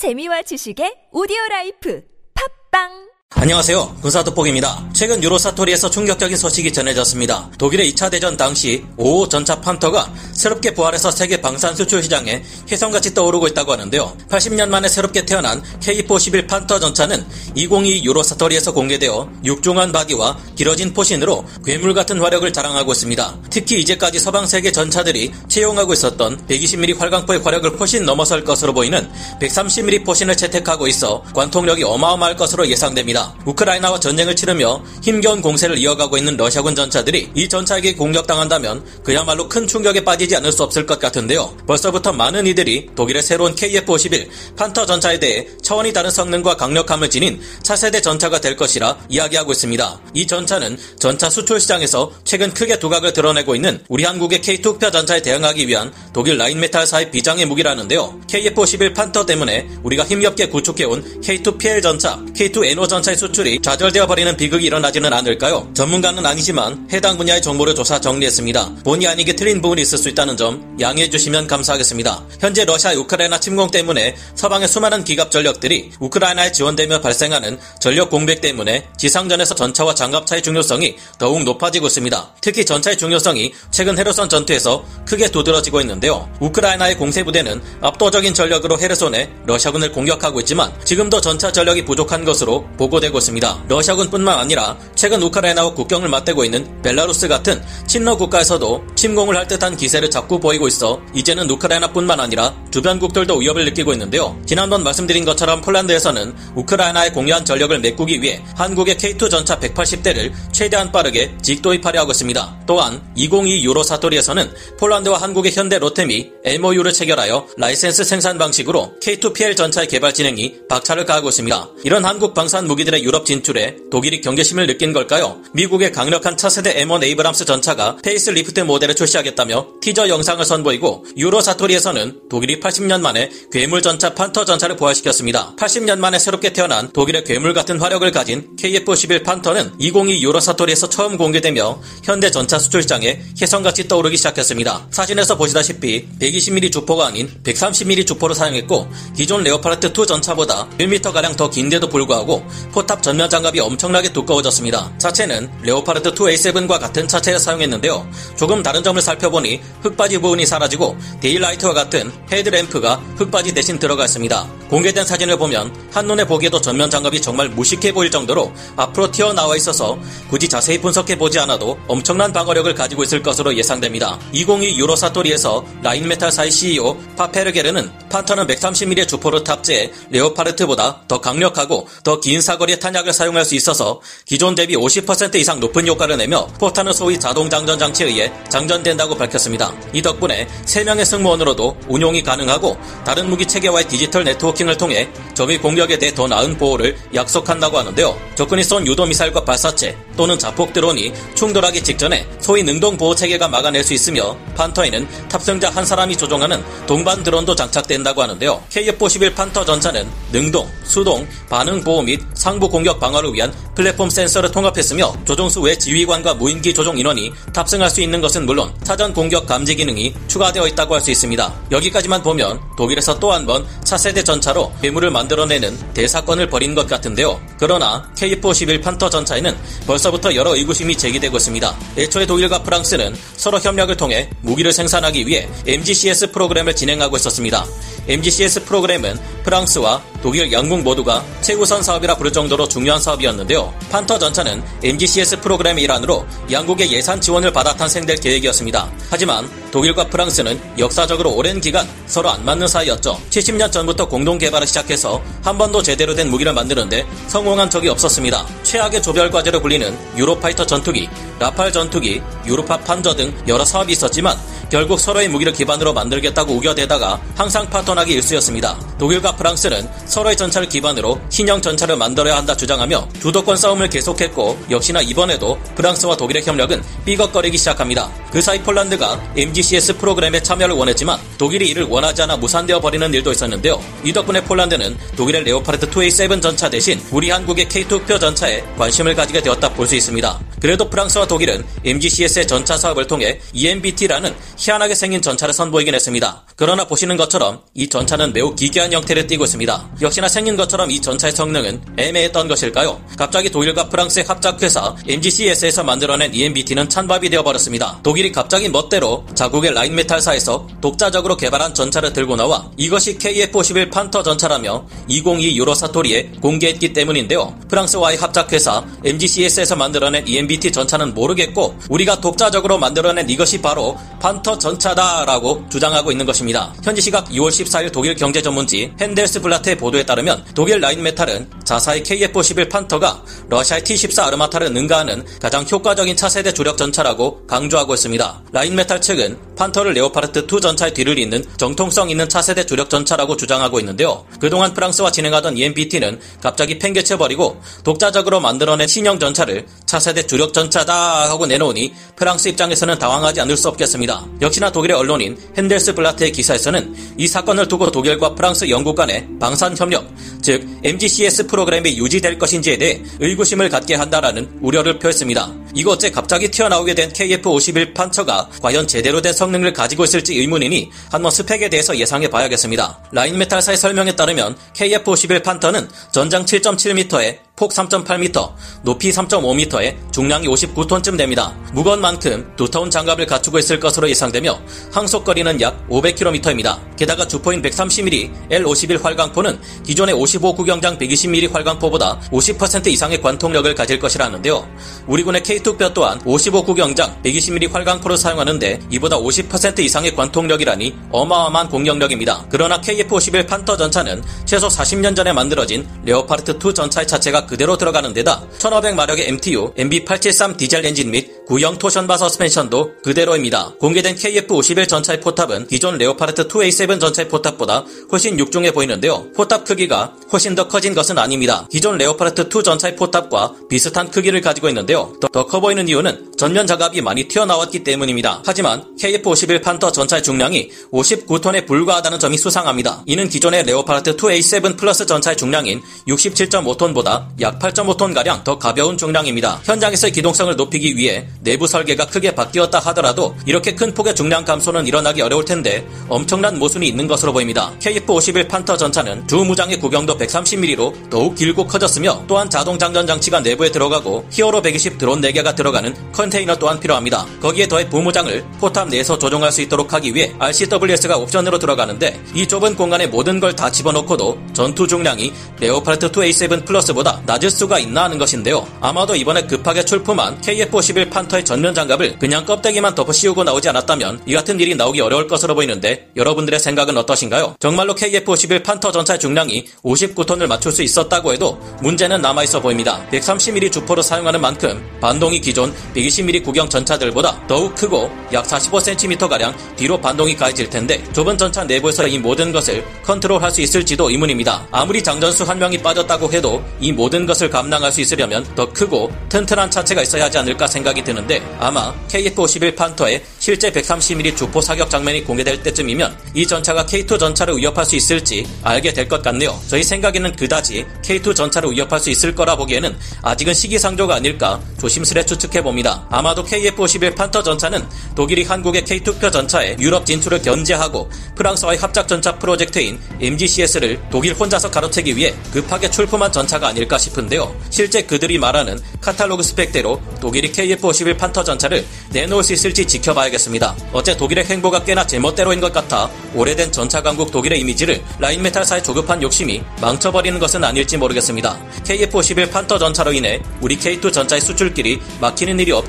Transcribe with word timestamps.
재미와 0.00 0.40
지식의 0.48 1.12
오디오 1.12 1.36
라이프. 1.50 2.00
팟빵 2.32 3.09
안녕하세요. 3.40 3.96
군사돋보기입니다. 4.02 4.90
최근 4.92 5.22
유로사토리에서 5.22 5.88
충격적인 5.88 6.36
소식이 6.36 6.74
전해졌습니다. 6.74 7.48
독일의 7.56 7.90
2차 7.92 8.10
대전 8.10 8.36
당시 8.36 8.84
5호 8.98 9.30
전차 9.30 9.58
판터가 9.62 10.12
새롭게 10.32 10.74
부활해서 10.74 11.10
세계 11.10 11.40
방산 11.40 11.74
수출 11.74 12.02
시장에 12.02 12.42
혜성같이 12.70 13.14
떠오르고 13.14 13.46
있다고 13.48 13.72
하는데요. 13.72 14.14
80년 14.28 14.68
만에 14.68 14.88
새롭게 14.88 15.24
태어난 15.24 15.62
KF-51 15.80 16.48
판터 16.48 16.80
전차는 16.80 17.24
2022 17.54 18.04
유로사토리에서 18.04 18.72
공개되어 18.72 19.30
육중한 19.42 19.90
바디와 19.92 20.36
길어진 20.54 20.92
포신으로 20.92 21.46
괴물 21.64 21.94
같은 21.94 22.20
화력을 22.20 22.52
자랑하고 22.52 22.92
있습니다. 22.92 23.38
특히 23.48 23.80
이제까지 23.80 24.18
서방 24.18 24.46
세계 24.46 24.70
전차들이 24.70 25.32
채용하고 25.48 25.94
있었던 25.94 26.46
120mm 26.46 26.98
활강포의 26.98 27.40
화력을 27.40 27.80
훨씬 27.80 28.04
넘어설 28.04 28.44
것으로 28.44 28.74
보이는 28.74 29.10
130mm 29.40 30.04
포신을 30.04 30.36
채택하고 30.36 30.86
있어 30.88 31.22
관통력이 31.34 31.84
어마어마할 31.84 32.36
것으로 32.36 32.68
예상됩니다. 32.68 33.19
있습니다. 33.20 33.34
우크라이나와 33.44 34.00
전쟁을 34.00 34.34
치르며 34.34 34.82
힘겨운 35.02 35.42
공세를 35.42 35.78
이어가고 35.78 36.16
있는 36.16 36.36
러시아군 36.36 36.74
전차들이 36.74 37.30
이 37.34 37.48
전차에게 37.48 37.94
공격당한다면 37.94 38.84
그야말로 39.04 39.48
큰 39.48 39.66
충격에 39.66 40.04
빠지지 40.04 40.36
않을 40.36 40.52
수 40.52 40.62
없을 40.62 40.86
것 40.86 40.98
같은데요. 40.98 41.56
벌써부터 41.66 42.12
많은 42.12 42.46
이들이 42.46 42.90
독일의 42.96 43.22
새로운 43.22 43.54
KF-51 43.54 44.28
판터 44.56 44.86
전차에 44.86 45.18
대해 45.18 45.46
차원이 45.62 45.92
다른 45.92 46.10
성능과 46.10 46.56
강력함을 46.56 47.10
지닌 47.10 47.40
차세대 47.62 48.00
전차가 48.00 48.40
될 48.40 48.56
것이라 48.56 48.96
이야기하고 49.08 49.52
있습니다. 49.52 50.00
이 50.14 50.26
전차는 50.26 50.78
전차 50.98 51.28
수출 51.28 51.60
시장에서 51.60 52.10
최근 52.24 52.52
크게 52.52 52.78
두각을 52.78 53.12
드러내고 53.12 53.54
있는 53.54 53.82
우리 53.88 54.04
한국의 54.04 54.40
K2 54.40 54.64
흑표 54.64 54.90
전차에 54.90 55.22
대응하기 55.22 55.68
위한 55.68 55.92
독일 56.12 56.38
라인메탈사의 56.38 57.10
비장의 57.10 57.46
무기라는데요. 57.46 58.20
KF-51 58.28 58.94
판터 58.94 59.26
때문에 59.26 59.68
우리가 59.82 60.04
힘겹게 60.04 60.48
구축해온 60.48 61.20
K2 61.20 61.58
PL 61.58 61.82
전차, 61.82 62.16
K2 62.34 62.70
NO 62.70 62.86
전차 62.86 63.09
자동차의 63.10 63.16
수출이 63.16 63.60
좌절되어 63.62 64.06
버리는 64.06 64.36
비극이 64.36 64.64
일어나지는 64.66 65.12
않을까요? 65.12 65.68
전문가는 65.74 66.24
아니지만 66.24 66.88
해당 66.92 67.16
분야의 67.16 67.42
정보를 67.42 67.74
조사 67.74 68.00
정리했습니다. 68.00 68.76
본의 68.84 69.08
아니게 69.08 69.34
틀린 69.34 69.60
부분이 69.60 69.82
있을 69.82 69.98
수 69.98 70.08
있다는 70.08 70.36
점 70.36 70.76
양해해 70.80 71.10
주시면 71.10 71.46
감사하겠습니다. 71.46 72.24
현재 72.40 72.64
러시아 72.64 72.92
우크라이나 72.92 73.40
침공 73.40 73.70
때문에 73.70 74.16
서방의 74.34 74.68
수많은 74.68 75.04
기갑 75.04 75.30
전력들이 75.30 75.92
우크라이나에 75.98 76.52
지원되며 76.52 77.00
발생하는 77.00 77.58
전력 77.80 78.10
공백 78.10 78.40
때문에 78.40 78.86
지상전에서 78.96 79.54
전차와 79.54 79.94
장갑차의 79.94 80.42
중요성이 80.42 80.96
더욱 81.18 81.42
높아지고 81.42 81.86
있습니다. 81.86 82.34
특히 82.40 82.64
전차의 82.64 82.96
중요성이 82.98 83.52
최근 83.70 83.98
헤르손 83.98 84.28
전투에서 84.28 84.84
크게 85.06 85.30
두드러지고 85.30 85.80
있는데요. 85.80 86.30
우크라이나의 86.40 86.96
공세 86.96 87.22
부대는 87.24 87.60
압도적인 87.80 88.34
전력으로 88.34 88.78
헤르손에 88.78 89.30
러시아군을 89.46 89.92
공격하고 89.92 90.40
있지만 90.40 90.72
지금도 90.84 91.20
전차 91.20 91.50
전력이 91.50 91.84
부족한 91.84 92.24
것으로 92.24 92.64
보고 92.76 92.99
보고되고 93.00 93.18
있습니다. 93.18 93.64
러시아군뿐만 93.68 94.38
아니라 94.38 94.76
최근 94.94 95.22
우크라이나와 95.22 95.74
국경을 95.74 96.08
맞대고 96.08 96.44
있는 96.44 96.80
벨라루스 96.82 97.28
같은 97.28 97.60
친러 97.86 98.16
국가에서도 98.16 98.84
침공을 98.94 99.36
할 99.36 99.48
듯한 99.48 99.76
기세를 99.76 100.10
자꾸 100.10 100.38
보이고 100.38 100.68
있어 100.68 101.00
이제는 101.14 101.50
우크라이나뿐만 101.50 102.20
아니라 102.20 102.54
주변국들도 102.70 103.38
위협을 103.38 103.64
느끼고 103.64 103.92
있는데요. 103.94 104.38
지난번 104.46 104.84
말씀드린 104.84 105.24
것처럼 105.24 105.60
폴란드에서는 105.62 106.34
우크라이나의 106.54 107.12
공여한 107.12 107.44
전력을 107.44 107.76
메꾸기 107.80 108.22
위해 108.22 108.42
한국의 108.54 108.96
K2 108.96 109.30
전차 109.30 109.58
180대를 109.58 110.32
최대한 110.52 110.92
빠르게 110.92 111.32
직도입하려 111.42 112.00
하고 112.00 112.12
있습니다. 112.12 112.60
또한 112.66 113.02
2022 113.16 113.64
유로 113.64 113.82
사토리에서는 113.82 114.52
폴란드와 114.78 115.20
한국의 115.20 115.52
현대 115.52 115.78
로템이 115.78 116.30
MOU를 116.44 116.92
체결하여 116.92 117.46
라이센스 117.56 118.04
생산 118.04 118.38
방식으로 118.38 118.92
K2PL 119.02 119.56
전차의 119.56 119.88
개발 119.88 120.14
진행이 120.14 120.68
박차를 120.68 121.04
가하고 121.04 121.30
있습니다. 121.30 121.68
이런 121.84 122.04
한국 122.04 122.34
방산 122.34 122.66
무기들 122.66 122.89
우리들의 122.90 123.04
유럽 123.04 123.24
진출에 123.24 123.76
독일이 123.90 124.20
경계심을 124.20 124.66
느낀 124.66 124.92
걸까요? 124.92 125.40
미국의 125.54 125.92
강력한 125.92 126.36
차세대 126.36 126.74
M1 126.84 127.02
에이브람스 127.04 127.44
전차가 127.44 127.96
페이스리프트 128.02 128.60
모델을 128.60 128.94
출시하겠다며 128.94 129.66
티저 129.80 130.08
영상을 130.08 130.44
선보이고 130.44 131.06
유로 131.16 131.40
사토리에서는 131.40 132.28
독일이 132.28 132.60
80년 132.60 133.00
만에 133.00 133.30
괴물 133.52 133.82
전차 133.82 134.14
판터 134.14 134.44
전차를 134.44 134.76
부활시켰습니다. 134.76 135.54
80년 135.56 135.98
만에 135.98 136.18
새롭게 136.18 136.52
태어난 136.52 136.92
독일의 136.92 137.24
괴물 137.24 137.54
같은 137.54 137.80
화력을 137.80 138.10
가진 138.12 138.56
KF-51 138.56 139.24
판터는 139.24 139.72
2022 139.78 140.22
유로 140.22 140.40
사토리에서 140.40 140.88
처음 140.88 141.16
공개되며 141.16 141.80
현대 142.04 142.30
전차 142.30 142.58
수출 142.58 142.82
시장에 142.82 143.20
혜성같이 143.40 143.88
떠오르기 143.88 144.16
시작했습니다. 144.16 144.88
사진에서 144.90 145.36
보시다시피 145.36 146.06
120mm 146.20 146.72
주포가 146.72 147.06
아닌 147.06 147.30
130mm 147.44 148.06
주포를 148.06 148.34
사용했고 148.34 148.88
기존 149.16 149.42
레오파르트 149.44 149.88
2 149.88 150.06
전차보다 150.06 150.68
1m가량 150.78 151.36
더 151.36 151.48
긴데도 151.48 151.88
불구하고 151.88 152.44
포탑 152.80 153.02
전면 153.02 153.28
장갑이 153.28 153.60
엄청나게 153.60 154.10
두꺼워졌습니다. 154.10 154.90
차체는 154.96 155.50
레오파르트 155.62 156.14
2A7과 156.14 156.80
같은 156.80 157.06
차체를 157.06 157.38
사용했는데요. 157.38 158.08
조금 158.38 158.62
다른 158.62 158.82
점을 158.82 159.00
살펴보니 159.00 159.60
흙받이 159.82 160.18
부분이 160.18 160.46
사라지고 160.46 160.96
daylight와 161.20 161.74
같은 161.74 162.10
헤드램프가 162.32 162.94
흙받이 163.16 163.52
대신 163.52 163.78
들어가 163.78 164.06
있습니다. 164.06 164.59
공개된 164.70 165.04
사진을 165.04 165.36
보면 165.36 165.70
한눈에 165.92 166.24
보기에도 166.24 166.60
전면 166.60 166.88
장갑이 166.88 167.20
정말 167.20 167.50
무식해 167.50 167.92
보일 167.92 168.10
정도로 168.10 168.52
앞으로 168.76 169.10
튀어나와 169.10 169.56
있어서 169.56 169.98
굳이 170.30 170.48
자세히 170.48 170.80
분석해 170.80 171.18
보지 171.18 171.38
않아도 171.40 171.78
엄청난 171.86 172.32
방어력을 172.32 172.72
가지고 172.74 173.02
있을 173.02 173.22
것으로 173.22 173.54
예상됩니다. 173.56 174.18
2022 174.32 174.78
유로 174.78 174.96
사토리에서 174.96 175.64
라인메탈사의 175.82 176.50
CEO 176.50 176.96
파페르게르는 177.16 177.90
판터는 178.08 178.46
130mm 178.46 179.06
주포를 179.06 179.44
탑재해 179.44 179.92
레오파르트보다 180.10 181.02
더 181.06 181.20
강력하고 181.20 181.86
더 182.02 182.20
긴 182.20 182.40
사거리 182.40 182.70
거리의 182.70 182.78
탄약을 182.78 183.12
사용할 183.12 183.44
수 183.44 183.54
있어서 183.56 184.00
기존 184.24 184.54
대비 184.54 184.76
50% 184.76 185.34
이상 185.36 185.58
높은 185.60 185.86
효과를 185.86 186.16
내며 186.16 186.46
포탄은 186.58 186.92
소위 186.92 187.18
자동 187.18 187.50
장전 187.50 187.78
장치에 187.78 188.06
의해 188.06 188.32
장전된다고 188.48 189.16
밝혔습니다. 189.16 189.74
이 189.92 190.00
덕분에 190.00 190.46
3명의 190.64 191.04
승무원으로도 191.04 191.76
운용이 191.88 192.22
가능하고 192.22 192.78
다른 193.04 193.28
무기 193.28 193.46
체계와의 193.46 193.88
디지털 193.88 194.24
네트워킹 194.24 194.59
을 194.68 194.76
통해 194.76 195.08
적의 195.34 195.58
공격에 195.58 195.98
대해 195.98 196.12
더 196.14 196.26
나은 196.28 196.58
보호를 196.58 196.96
약속한다고 197.14 197.78
하는데요. 197.78 198.16
적군이 198.34 198.62
쏜 198.62 198.86
유도 198.86 199.06
미사일과 199.06 199.44
발사체 199.44 199.96
또는 200.16 200.38
자폭 200.38 200.72
드론이 200.72 201.12
충돌하기 201.34 201.82
직전에 201.82 202.26
소위 202.40 202.62
능동 202.62 202.96
보호 202.96 203.14
체계가 203.14 203.48
막아낼 203.48 203.82
수 203.84 203.94
있으며 203.94 204.36
판터에는 204.56 205.08
탑승자 205.28 205.70
한 205.70 205.84
사람이 205.84 206.16
조종하는 206.16 206.62
동반 206.86 207.22
드론도 207.22 207.54
장착된다고 207.54 208.22
하는데요. 208.22 208.62
KF-51 208.70 209.34
판터 209.34 209.64
전차는 209.64 210.06
능동, 210.32 210.68
수동, 210.84 211.26
반응 211.48 211.82
보호 211.82 212.02
및 212.02 212.20
상부 212.34 212.68
공격 212.68 213.00
방어를 213.00 213.32
위한 213.32 213.52
플랫폼 213.74 214.10
센서를 214.10 214.50
통합했으며 214.50 215.14
조종수 215.24 215.60
외 215.62 215.76
지휘관과 215.78 216.34
무인기 216.34 216.74
조종 216.74 216.98
인원이 216.98 217.32
탑승할 217.54 217.88
수 217.88 218.00
있는 218.02 218.20
것은 218.20 218.44
물론 218.44 218.74
사전 218.82 219.14
공격 219.14 219.46
감지 219.46 219.74
기능이 219.74 220.14
추가되어 220.28 220.66
있다고 220.68 220.94
할 220.94 221.00
수 221.00 221.10
있습니다. 221.10 221.54
여기까지만 221.72 222.22
보면 222.22 222.60
독일에서 222.76 223.18
또 223.18 223.32
한 223.32 223.46
번 223.46 223.66
차세대 223.84 224.22
전차 224.22 224.49
로 224.52 224.72
괴물을 224.82 225.10
만들어내는 225.10 225.94
대사건을 225.94 226.48
벌인 226.48 226.74
것 226.74 226.86
같은데요. 226.86 227.40
그러나 227.58 228.10
K4-11 228.16 228.82
판터 228.82 229.08
전차에는 229.08 229.56
벌써부터 229.86 230.34
여러 230.34 230.56
의구심이 230.56 230.96
제기되고 230.96 231.36
있습니다. 231.36 231.76
애초에 231.98 232.26
독일과 232.26 232.62
프랑스는 232.62 233.14
서로 233.36 233.58
협력을 233.60 233.96
통해 233.96 234.28
무기를 234.40 234.72
생산하기 234.72 235.26
위해 235.26 235.48
MGCS 235.66 236.32
프로그램을 236.32 236.74
진행하고 236.74 237.16
있었습니다. 237.16 237.64
MGCS 238.08 238.64
프로그램은 238.64 239.18
프랑스와 239.44 240.02
독일 240.22 240.52
양국 240.52 240.82
모두가 240.82 241.24
최우선 241.40 241.82
사업이라 241.82 242.16
부를 242.16 242.32
정도로 242.32 242.68
중요한 242.68 243.00
사업이었는데요. 243.00 243.72
판터 243.90 244.18
전차는 244.18 244.62
MGCS 244.82 245.40
프로그램의 245.40 245.84
일환으로 245.84 246.26
양국의 246.50 246.92
예산 246.92 247.20
지원을 247.20 247.52
받아 247.52 247.74
탄생될 247.74 248.16
계획이었습니다. 248.16 248.90
하지만 249.08 249.48
독일과 249.70 250.08
프랑스는 250.08 250.60
역사적으로 250.78 251.32
오랜 251.32 251.60
기간 251.60 251.88
서로 252.06 252.30
안 252.30 252.44
맞는 252.44 252.68
사이였죠. 252.68 253.18
70년 253.30 253.72
전부터 253.72 254.08
공동 254.08 254.36
개발을 254.36 254.66
시작해서 254.66 255.22
한 255.42 255.56
번도 255.56 255.82
제대로 255.82 256.14
된 256.14 256.28
무기를 256.28 256.52
만드는데 256.52 257.06
성공한 257.28 257.70
적이 257.70 257.88
없었습니다. 257.88 258.46
최악의 258.62 259.02
조별 259.02 259.30
과제로 259.30 259.60
불리는 259.60 259.96
유로파이터 260.16 260.66
전투기, 260.66 261.08
라팔 261.38 261.72
전투기, 261.72 262.20
유로파 262.46 262.78
판저 262.78 263.14
등 263.14 263.34
여러 263.48 263.64
사업이 263.64 263.92
있었지만 263.92 264.36
결국 264.70 265.00
서로의 265.00 265.28
무기를 265.28 265.52
기반으로 265.52 265.92
만들겠다고 265.92 266.54
우겨대다가 266.54 267.20
항상 267.34 267.68
파토나기 267.68 268.12
일쑤였습니다. 268.12 268.78
독일과 268.98 269.34
프랑스는 269.34 269.88
서로의 270.06 270.36
전차를 270.36 270.68
기반으로 270.68 271.20
신형 271.28 271.60
전차를 271.60 271.96
만들어야 271.96 272.36
한다 272.36 272.56
주장하며 272.56 273.08
주도권 273.20 273.56
싸움을 273.56 273.88
계속했고 273.90 274.66
역시나 274.70 275.00
이번에도 275.00 275.58
프랑스와 275.74 276.16
독일의 276.16 276.44
협력은 276.44 276.82
삐걱거리기 277.04 277.58
시작합니다. 277.58 278.08
그 278.30 278.40
사이 278.40 278.62
폴란드가 278.62 279.20
MGCS 279.36 279.96
프로그램에 279.96 280.40
참여를 280.40 280.76
원했지만 280.76 281.18
독일이 281.36 281.68
이를 281.68 281.84
원하지 281.84 282.22
않아 282.22 282.36
무산되어 282.36 282.80
버리는 282.80 283.12
일도 283.12 283.32
있었는데요. 283.32 283.82
이 284.04 284.12
덕분에 284.12 284.44
폴란드는 284.44 284.96
독일의 285.16 285.44
레오파르트 285.44 285.90
2A7 285.90 286.40
전차 286.40 286.70
대신 286.70 287.00
우리 287.10 287.30
한국의 287.30 287.66
K2표 287.66 288.20
전차에 288.20 288.62
관심을 288.78 289.16
가지게 289.16 289.42
되었다 289.42 289.68
볼 289.74 289.90
수 289.90 289.96
있습니다. 289.96 290.40
그래도 290.60 290.88
프랑스와 290.88 291.26
독일은 291.26 291.64
MGCS의 291.84 292.46
전차 292.46 292.76
사업을 292.76 293.06
통해 293.08 293.40
EMBT라는 293.52 294.32
희한하게 294.60 294.94
생긴 294.94 295.22
전차를 295.22 295.54
선보이긴 295.54 295.94
했습니다. 295.94 296.42
그러나 296.54 296.84
보시는 296.84 297.16
것처럼 297.16 297.62
이 297.72 297.88
전차는 297.88 298.34
매우 298.34 298.54
기괴한 298.54 298.92
형태를 298.92 299.26
띠고 299.26 299.44
있습니다. 299.44 299.90
역시나 300.02 300.28
생긴 300.28 300.54
것처럼 300.54 300.90
이 300.90 301.00
전차의 301.00 301.32
성능은 301.32 301.80
애매했던 301.96 302.46
것일까요? 302.46 303.00
갑자기 303.16 303.48
독일과 303.48 303.88
프랑스의 303.88 304.26
합작회사 304.28 304.94
MGCS에서 305.08 305.82
만들어낸 305.82 306.34
EMBT는 306.34 306.90
찬밥이 306.90 307.30
되어버렸습니다. 307.30 308.00
독일이 308.02 308.32
갑자기 308.32 308.68
멋대로 308.68 309.24
자국의 309.34 309.72
라인메탈사에서 309.72 310.68
독자적으로 310.82 311.38
개발한 311.38 311.72
전차를 311.72 312.12
들고 312.12 312.36
나와 312.36 312.70
이것이 312.76 313.16
KF-51 313.16 313.90
판터 313.90 314.22
전차라며 314.22 314.86
202 315.08 315.56
유로 315.56 315.74
사토리에 315.74 316.32
공개했기 316.42 316.92
때문인데요. 316.92 317.58
프랑스와의 317.68 318.18
합작회사 318.18 318.84
MGCS에서 319.06 319.74
만들어낸 319.74 320.28
EMBT 320.28 320.70
전차는 320.70 321.14
모르겠고 321.14 321.78
우리가 321.88 322.20
독자적으로 322.20 322.76
만들어낸 322.76 323.30
이것이 323.30 323.62
바로 323.62 323.96
판터 324.20 324.49
전차다라고 324.58 325.66
주장하고 325.70 326.10
있는 326.10 326.26
것입니다. 326.26 326.72
현지 326.82 327.00
시각 327.00 327.28
2월 327.28 327.48
14일 327.48 327.92
독일 327.92 328.14
경제 328.14 328.42
전문지 328.42 328.92
핸델스 329.00 329.40
블라트의 329.40 329.76
보도에 329.76 330.04
따르면 330.04 330.44
독일 330.54 330.80
라인메탈은 330.80 331.50
자사의 331.64 332.02
KF-51 332.02 332.70
판터가 332.70 333.22
러시아의 333.48 333.84
T-14 333.84 334.24
아르마타를 334.24 334.72
능가하는 334.72 335.24
가장 335.40 335.64
효과적인 335.70 336.16
차세대 336.16 336.52
주력 336.52 336.76
전차라고 336.76 337.46
강조하고 337.46 337.94
있습니다. 337.94 338.42
라인메탈 338.52 339.00
측은 339.00 339.49
판터를 339.60 339.92
레오파르트 339.92 340.46
2 340.50 340.60
전차의 340.60 340.94
뒤를 340.94 341.18
잇는 341.18 341.44
정통성 341.58 342.08
있는 342.08 342.28
차세대 342.28 342.64
주력 342.64 342.88
전차라고 342.88 343.36
주장하고 343.36 343.78
있는데요. 343.80 344.24
그동안 344.40 344.72
프랑스와 344.72 345.10
진행하던 345.10 345.58
EMBT는 345.58 346.18
갑자기 346.42 346.78
팽개쳐버리고 346.78 347.60
독자적으로 347.84 348.40
만들어낸 348.40 348.88
신형 348.88 349.18
전차를 349.18 349.66
차세대 349.84 350.26
주력 350.26 350.54
전차다 350.54 351.28
하고 351.30 351.44
내놓으니 351.44 351.92
프랑스 352.16 352.48
입장에서는 352.48 352.98
당황하지 352.98 353.42
않을 353.42 353.56
수 353.58 353.68
없겠습니다. 353.68 354.26
역시나 354.40 354.72
독일의 354.72 354.96
언론인 354.96 355.36
한델스블라트의 355.58 356.32
기사에서는 356.32 356.94
이 357.18 357.28
사건을 357.28 357.68
두고 357.68 357.90
독일과 357.90 358.34
프랑스, 358.34 358.70
영국 358.70 358.94
간의 358.94 359.28
방산 359.38 359.76
협력, 359.76 360.06
즉 360.40 360.66
MGCS 360.82 361.46
프로그램이 361.48 361.98
유지될 361.98 362.38
것인지에 362.38 362.78
대해 362.78 363.02
의구심을 363.18 363.68
갖게 363.68 363.94
한다라는 363.94 364.58
우려를 364.62 364.98
표했습니다. 364.98 365.52
이거 365.74 365.92
어째 365.92 366.10
갑자기 366.10 366.50
튀어나오게 366.50 366.94
된 366.94 367.12
KF-51 367.12 367.94
판처가 367.94 368.48
과연 368.62 368.86
제대로 368.86 369.20
된 369.20 369.30
성 369.40 369.49
능을 369.50 369.72
가지고 369.72 370.04
있을지 370.04 370.34
의문이니 370.38 370.90
한번 371.10 371.30
스펙에 371.30 371.68
대해서 371.68 371.96
예상해 371.96 372.28
봐야겠습니다. 372.28 373.00
라인메탈사의 373.12 373.76
설명에 373.76 374.16
따르면 374.16 374.56
KF-51 374.74 375.42
판터는 375.42 375.88
전장 376.12 376.44
7.7m에 376.44 377.49
폭 377.60 377.72
3.8m, 377.72 378.54
높이 378.80 379.10
3.5m에 379.10 379.94
중량이 380.12 380.48
59톤쯤 380.48 381.18
됩니다. 381.18 381.54
무거운 381.74 382.00
만큼 382.00 382.50
두터운 382.56 382.90
장갑을 382.90 383.26
갖추고 383.26 383.58
있을 383.58 383.78
것으로 383.78 384.08
예상되며 384.08 384.58
항속거리는 384.90 385.60
약 385.60 385.86
500km입니다. 385.90 386.78
게다가 386.96 387.28
주포인 387.28 387.60
130mm 387.60 388.48
L51 388.50 389.02
활강포는 389.02 389.60
기존의 389.84 390.14
55 390.14 390.54
구경장 390.54 390.96
120mm 390.96 391.52
활강포보다 391.52 392.20
50% 392.32 392.86
이상의 392.86 393.20
관통력을 393.20 393.74
가질 393.74 393.98
것이라는데요. 393.98 394.66
우리군의 395.06 395.42
K2 395.42 395.53
흑표 395.53 395.92
또한 395.92 396.18
55 396.24 396.64
구경장 396.64 397.20
120mm 397.22 397.72
활강포를 397.72 398.16
사용하는데 398.16 398.80
이보다 398.90 399.18
50% 399.18 399.80
이상의 399.80 400.16
관통력이라니 400.16 400.96
어마어마한 401.10 401.68
공격력입니다. 401.68 402.46
그러나 402.48 402.80
KF-51 402.80 403.46
판터 403.46 403.76
전차는 403.76 404.22
최소 404.46 404.68
40년 404.68 405.14
전에 405.14 405.34
만들어진 405.34 405.86
레오파르트2 406.06 406.74
전차의 406.74 407.06
차체가 407.06 407.49
그대로 407.50 407.76
들어가는 407.76 408.14
데다 408.14 408.44
1500마력의 408.58 409.28
MTU, 409.28 409.74
MB873 409.74 410.56
디젤 410.56 410.86
엔진 410.86 411.10
및 411.10 411.44
구형 411.46 411.76
torsion 411.78 412.05
bar 412.05 412.16
서스펜션도 412.16 412.92
그대로입니다. 413.02 413.74
공개된 413.80 414.14
KF-51 414.14 414.88
전차의 414.88 415.20
포탑은 415.20 415.66
기존 415.66 415.98
레오파르트 415.98 416.46
2A7 416.46 417.00
전차의 417.00 417.28
포탑보다 417.28 417.84
훨씬 418.12 418.38
육중해 418.38 418.70
보이는데요. 418.72 419.32
포탑 419.32 419.64
크기가 419.64 420.14
훨씬 420.32 420.54
더 420.54 420.68
커진 420.68 420.94
것은 420.94 421.18
아닙니다. 421.18 421.66
기존 421.70 421.98
레오파르트 421.98 422.42
2 422.42 422.62
전차의 422.62 422.94
포탑과 422.96 423.54
비슷한 423.68 424.10
크기를 424.10 424.40
가지고 424.40 424.68
있는데요. 424.68 425.12
더 425.32 425.42
커 425.50 425.58
보이는 425.58 425.88
이유는 425.88 426.29
전면 426.40 426.66
장갑이 426.66 427.02
많이 427.02 427.24
튀어나왔기 427.24 427.84
때문입니다. 427.84 428.42
하지만 428.46 428.82
KF-51 428.98 429.62
판터 429.62 429.92
전차의 429.92 430.22
중량이 430.22 430.70
59톤에 430.90 431.66
불과하다는 431.66 432.18
점이 432.18 432.38
수상합니다. 432.38 433.02
이는 433.04 433.28
기존의 433.28 433.64
레오파르트 433.64 434.16
2A7 434.16 434.78
플러스 434.78 435.04
전차의 435.04 435.36
중량인 435.36 435.82
67.5톤보다 436.08 437.26
약 437.42 437.58
8.5톤가량 437.58 438.42
더 438.42 438.58
가벼운 438.58 438.96
중량입니다. 438.96 439.60
현장에서의 439.64 440.14
기동성을 440.14 440.56
높이기 440.56 440.96
위해 440.96 441.28
내부 441.42 441.66
설계가 441.66 442.06
크게 442.06 442.34
바뀌었다 442.34 442.78
하더라도 442.78 443.36
이렇게 443.44 443.74
큰 443.74 443.92
폭의 443.92 444.14
중량 444.14 444.46
감소는 444.46 444.86
일어나기 444.86 445.20
어려울 445.20 445.44
텐데 445.44 445.86
엄청난 446.08 446.58
모순이 446.58 446.88
있는 446.88 447.06
것으로 447.06 447.34
보입니다. 447.34 447.70
KF-51 447.80 448.48
판터 448.48 448.78
전차는 448.78 449.28
주 449.28 449.36
무장의 449.44 449.78
구경도 449.78 450.16
130mm로 450.16 451.10
더욱 451.10 451.34
길고 451.34 451.66
커졌으며 451.66 452.24
또한 452.26 452.48
자동 452.48 452.78
장전 452.78 453.06
장치가 453.06 453.40
내부에 453.40 453.70
들어가고 453.70 454.26
히어로 454.30 454.62
120 454.62 454.96
드론 454.96 455.20
4개가 455.20 455.54
들어가는 455.54 455.94
컨테이너 456.12 456.56
또한 456.56 456.80
필요합니다. 456.80 457.26
거기에 457.40 457.68
더해 457.68 457.88
부무장을 457.88 458.44
포탑 458.58 458.88
내에서 458.88 459.18
조종할 459.18 459.52
수 459.52 459.60
있도록 459.62 459.92
하기 459.92 460.14
위해 460.14 460.32
RCWS가 460.38 461.16
옵션으로 461.18 461.58
들어가는데 461.58 462.20
이 462.34 462.46
좁은 462.48 462.74
공간에 462.74 463.06
모든 463.06 463.38
걸 463.38 463.50
다 463.60 463.70
집어넣고도 463.70 464.38
전투 464.54 464.86
중량이 464.86 465.32
레오파르트 465.58 466.10
2A7 466.12 466.64
플러스보다 466.64 467.20
낮을 467.26 467.50
수가 467.50 467.78
있나 467.80 468.04
하는 468.04 468.16
것인데요. 468.16 468.66
아마도 468.80 469.14
이번에 469.16 469.42
급하게 469.42 469.84
출품한 469.84 470.40
KF-51 470.40 471.10
판터의 471.10 471.44
전면 471.44 471.74
장갑을 471.74 472.18
그냥 472.18 472.46
껍데기만 472.46 472.94
덮어 472.94 473.12
씌우고 473.12 473.42
나오지 473.44 473.68
않았다면 473.68 474.22
이 474.26 474.32
같은 474.32 474.58
일이 474.60 474.74
나오기 474.76 475.00
어려울 475.00 475.26
것으로 475.26 475.54
보이는데 475.56 476.10
여러분들의 476.16 476.60
생각은 476.60 476.96
어떠신가요? 476.96 477.56
정말로 477.58 477.94
KF-51 477.94 478.62
판터 478.62 478.92
전차의 478.92 479.18
중량이 479.18 479.66
59톤을 479.84 480.46
맞출 480.46 480.70
수 480.72 480.82
있었다고 480.82 481.32
해도 481.32 481.58
문제는 481.82 482.22
남아있어 482.22 482.60
보입니다. 482.62 483.04
130mm 483.10 483.72
주포로 483.72 484.00
사용하는 484.00 484.40
만큼 484.40 484.80
반동이 485.00 485.40
기존 485.40 485.74
120mm 486.20 486.44
구경 486.44 486.68
전차들보다 486.68 487.46
더욱 487.46 487.74
크고 487.74 488.10
약 488.32 488.44
45cm가량 488.46 489.54
뒤로 489.76 490.00
반동이 490.00 490.36
가해질 490.36 490.68
텐데 490.68 491.02
좁은 491.12 491.36
전차 491.38 491.64
내부에서 491.64 492.06
이 492.06 492.18
모든 492.18 492.52
것을 492.52 492.84
컨트롤할 493.02 493.50
수 493.50 493.60
있을지도 493.60 494.10
의문입니다. 494.10 494.66
아무리 494.70 495.02
장전수 495.02 495.44
한 495.44 495.58
명이 495.58 495.78
빠졌다고 495.78 496.32
해도 496.32 496.62
이 496.80 496.92
모든 496.92 497.26
것을 497.26 497.50
감당할 497.50 497.92
수 497.92 498.00
있으려면 498.00 498.44
더 498.54 498.70
크고 498.72 499.10
튼튼한 499.28 499.70
차체가 499.70 500.02
있어야 500.02 500.24
하지 500.24 500.38
않을까 500.38 500.66
생각이 500.66 501.02
드는데 501.02 501.42
아마 501.58 501.94
KF-51 502.08 502.76
판터의 502.76 503.22
실제 503.38 503.70
130mm 503.70 504.36
주포 504.36 504.60
사격 504.60 504.90
장면이 504.90 505.24
공개될 505.24 505.62
때쯤이면 505.62 506.16
이 506.34 506.46
전차가 506.46 506.84
K2 506.86 507.18
전차를 507.18 507.56
위협할 507.56 507.84
수 507.84 507.96
있을지 507.96 508.46
알게 508.62 508.92
될 508.92 509.10
것 509.10 509.22
같네요. 509.22 509.58
저희 509.66 509.82
생각에는 509.82 510.36
그다지 510.36 510.84
K2 511.02 511.34
전차를 511.34 511.70
위협할 511.72 511.98
수 511.98 512.10
있을 512.10 512.34
거라 512.34 512.54
보기에는 512.56 512.96
아직은 513.22 513.54
시기상조가 513.54 514.14
아닐까 514.16 514.60
조심스레 514.80 515.24
추측해 515.26 515.62
봅니다. 515.62 516.06
아마도 516.10 516.44
KF-51 516.44 517.14
판터 517.14 517.42
전차는 517.42 517.86
독일이 518.16 518.42
한국의 518.42 518.82
K2표 518.82 519.30
전차의 519.30 519.76
유럽 519.78 520.04
진출을 520.04 520.42
견제하고 520.42 521.08
프랑스와의 521.36 521.78
합작 521.78 522.08
전차 522.08 522.36
프로젝트인 522.36 522.98
MGCS를 523.20 524.00
독일 524.10 524.34
혼자서 524.34 524.70
가로채기 524.70 525.16
위해 525.16 525.34
급하게 525.52 525.90
출품한 525.90 526.32
전차가 526.32 526.68
아닐까 526.68 526.98
싶은데요. 526.98 527.54
실제 527.70 528.02
그들이 528.02 528.38
말하는 528.38 528.80
카탈로그 529.00 529.42
스펙대로 529.42 530.00
독일이 530.20 530.50
KF-51 530.50 531.16
판터 531.16 531.44
전차를 531.44 531.86
내놓을 532.10 532.42
수 532.42 532.52
있을지 532.54 532.86
지켜봐야겠습니다. 532.86 533.76
어째 533.92 534.16
독일의 534.16 534.44
행보가 534.46 534.82
꽤나 534.84 535.06
제멋대로인 535.06 535.60
것 535.60 535.72
같아 535.72 536.10
오래된 536.34 536.72
전차 536.72 537.02
강국 537.02 537.30
독일의 537.30 537.60
이미지를 537.60 538.02
라인메탈사의 538.18 538.82
조급한 538.82 539.22
욕심이 539.22 539.62
망쳐버리는 539.80 540.38
것은 540.40 540.64
아닐지 540.64 540.96
모르겠습니다. 540.96 541.56
KF-51 541.84 542.50
판터 542.50 542.78
전차로 542.78 543.12
인해 543.12 543.40
우리 543.60 543.78
K2 543.78 544.12
전차의 544.12 544.40
수출길이 544.40 545.00
막히는 545.20 545.60
일이 545.60 545.70
없 545.70 545.88